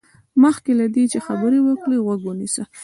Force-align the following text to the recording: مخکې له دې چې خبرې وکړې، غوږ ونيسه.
مخکې 0.43 0.71
له 0.79 0.85
دې 0.95 1.03
چې 1.11 1.17
خبرې 1.27 1.59
وکړې، 1.63 1.97
غوږ 2.05 2.21
ونيسه. 2.25 2.63